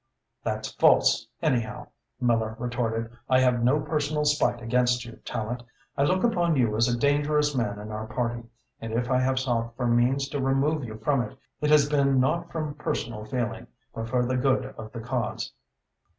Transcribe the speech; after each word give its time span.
"That's 0.43 0.71
false, 0.73 1.27
anyhow," 1.43 1.85
Miller 2.19 2.55
retorted. 2.57 3.11
"I 3.29 3.39
have 3.41 3.63
no 3.63 3.79
personal 3.79 4.25
spite 4.25 4.59
against 4.59 5.05
you, 5.05 5.17
Tallente. 5.23 5.63
I 5.95 6.01
look 6.05 6.23
upon 6.23 6.55
you 6.55 6.75
as 6.75 6.87
a 6.87 6.97
dangerous 6.97 7.55
man 7.55 7.77
in 7.77 7.91
our 7.91 8.07
party, 8.07 8.41
and 8.79 8.93
if 8.93 9.11
I 9.11 9.19
have 9.19 9.37
sought 9.37 9.77
for 9.77 9.85
means 9.85 10.27
to 10.29 10.41
remove 10.41 10.83
you 10.85 10.97
from 10.97 11.21
it, 11.21 11.37
it 11.59 11.69
has 11.69 11.87
been 11.87 12.19
not 12.19 12.51
from 12.51 12.73
personal 12.73 13.25
feeling, 13.25 13.67
but 13.93 14.09
for 14.09 14.25
the 14.25 14.37
good 14.37 14.73
of 14.75 14.91
the 14.91 15.01
cause." 15.01 15.53